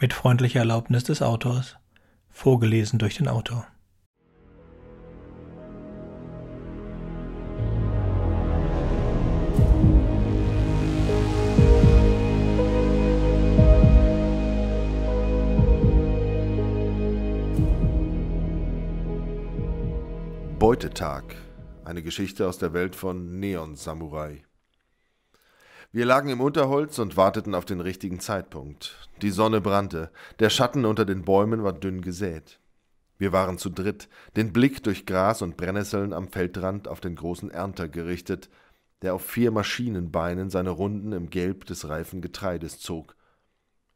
[0.00, 1.76] Mit freundlicher Erlaubnis des Autors.
[2.30, 3.66] Vorgelesen durch den Autor.
[20.60, 21.34] Beutetag.
[21.84, 24.42] Eine Geschichte aus der Welt von Neon Samurai.
[25.90, 29.08] Wir lagen im Unterholz und warteten auf den richtigen Zeitpunkt.
[29.22, 32.60] Die Sonne brannte, der Schatten unter den Bäumen war dünn gesät.
[33.16, 37.50] Wir waren zu dritt, den Blick durch Gras und Brennnesseln am Feldrand auf den großen
[37.50, 38.50] Ernter gerichtet,
[39.00, 43.16] der auf vier Maschinenbeinen seine Runden im Gelb des reifen Getreides zog.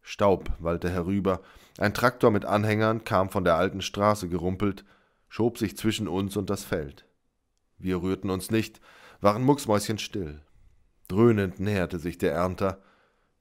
[0.00, 1.42] Staub wallte herüber,
[1.76, 4.86] ein Traktor mit Anhängern kam von der alten Straße gerumpelt,
[5.28, 7.06] schob sich zwischen uns und das Feld.
[7.76, 8.80] Wir rührten uns nicht,
[9.20, 10.40] waren mucksmäuschenstill.
[11.12, 12.80] Dröhnend näherte sich der Ernter.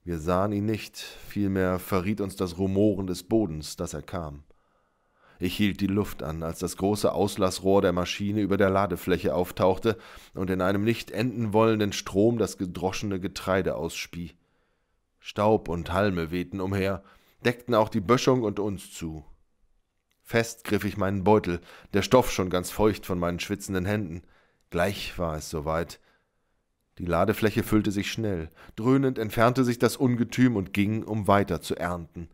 [0.03, 4.44] Wir sahen ihn nicht, vielmehr verriet uns das Rumoren des Bodens, dass er kam.
[5.39, 9.97] Ich hielt die Luft an, als das große Auslassrohr der Maschine über der Ladefläche auftauchte
[10.33, 14.33] und in einem nicht enden wollenden Strom das gedroschene Getreide ausspie.
[15.19, 17.05] Staub und Halme wehten umher,
[17.45, 19.23] deckten auch die Böschung und uns zu.
[20.23, 21.61] Fest griff ich meinen Beutel,
[21.94, 24.23] der Stoff schon ganz feucht von meinen schwitzenden Händen.
[24.72, 26.02] Gleich war es soweit.
[26.97, 28.50] Die Ladefläche füllte sich schnell.
[28.75, 32.30] Dröhnend entfernte sich das Ungetüm und ging, um weiter zu ernten.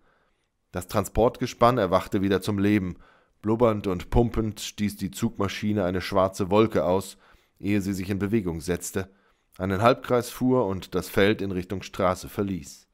[0.72, 2.98] Das Transportgespann erwachte wieder zum Leben.
[3.42, 7.18] Blubbernd und pumpend stieß die Zugmaschine eine schwarze Wolke aus,
[7.60, 9.10] ehe sie sich in Bewegung setzte,
[9.58, 12.88] einen Halbkreis fuhr und das Feld in Richtung Straße verließ.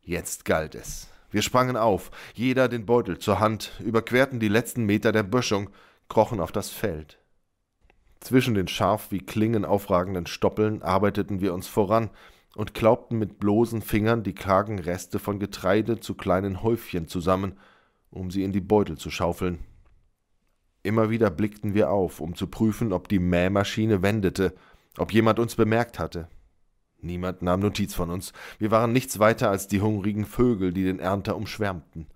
[0.00, 1.08] Jetzt galt es.
[1.30, 5.70] Wir sprangen auf, jeder den Beutel zur Hand, überquerten die letzten Meter der Böschung,
[6.08, 7.18] krochen auf das Feld.
[8.20, 12.10] Zwischen den scharf wie Klingen aufragenden Stoppeln arbeiteten wir uns voran
[12.56, 17.58] und klaubten mit bloßen Fingern die kargen Reste von Getreide zu kleinen Häufchen zusammen,
[18.10, 19.60] um sie in die Beutel zu schaufeln.
[20.82, 24.54] Immer wieder blickten wir auf, um zu prüfen, ob die Mähmaschine wendete,
[24.96, 26.28] ob jemand uns bemerkt hatte.
[27.00, 28.32] Niemand nahm Notiz von uns.
[28.58, 32.08] Wir waren nichts weiter als die hungrigen Vögel, die den Ernter umschwärmten.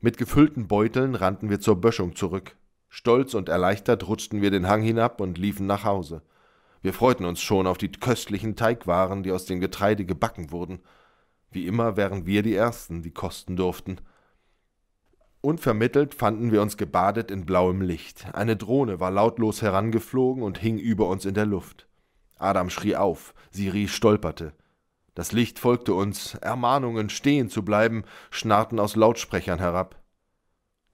[0.00, 2.56] Mit gefüllten Beuteln rannten wir zur Böschung zurück.
[2.88, 6.22] Stolz und erleichtert rutschten wir den Hang hinab und liefen nach Hause.
[6.82, 10.80] Wir freuten uns schon auf die köstlichen Teigwaren, die aus dem Getreide gebacken wurden.
[11.50, 14.00] Wie immer wären wir die Ersten, die kosten durften.
[15.40, 18.26] Unvermittelt fanden wir uns gebadet in blauem Licht.
[18.34, 21.86] Eine Drohne war lautlos herangeflogen und hing über uns in der Luft.
[22.38, 24.52] Adam schrie auf, Siri stolperte.
[25.14, 29.96] Das Licht folgte uns, Ermahnungen, stehen zu bleiben, schnarrten aus Lautsprechern herab.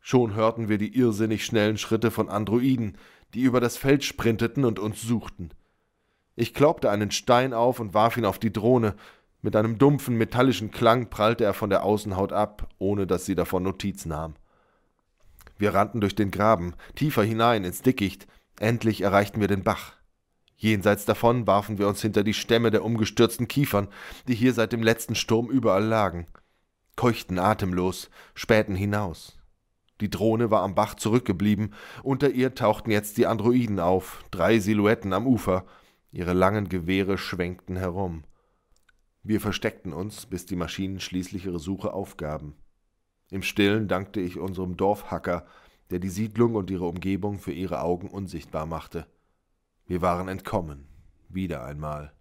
[0.05, 2.99] Schon hörten wir die irrsinnig schnellen Schritte von Androiden,
[3.35, 5.51] die über das Feld sprinteten und uns suchten.
[6.35, 8.97] Ich klaubte einen Stein auf und warf ihn auf die Drohne.
[9.43, 13.63] Mit einem dumpfen, metallischen Klang prallte er von der Außenhaut ab, ohne dass sie davon
[13.63, 14.35] Notiz nahm.
[15.57, 18.27] Wir rannten durch den Graben, tiefer hinein ins Dickicht.
[18.59, 19.93] Endlich erreichten wir den Bach.
[20.57, 23.87] Jenseits davon warfen wir uns hinter die Stämme der umgestürzten Kiefern,
[24.27, 26.27] die hier seit dem letzten Sturm überall lagen,
[26.97, 29.42] keuchten atemlos, spähten hinaus.
[30.03, 35.13] Die Drohne war am Bach zurückgeblieben, unter ihr tauchten jetzt die Androiden auf, drei Silhouetten
[35.13, 35.65] am Ufer,
[36.11, 38.25] ihre langen Gewehre schwenkten herum.
[39.23, 42.57] Wir versteckten uns, bis die Maschinen schließlich ihre Suche aufgaben.
[43.31, 45.47] Im Stillen dankte ich unserem Dorfhacker,
[45.91, 49.07] der die Siedlung und ihre Umgebung für ihre Augen unsichtbar machte.
[49.87, 50.89] Wir waren entkommen,
[51.29, 52.13] wieder einmal.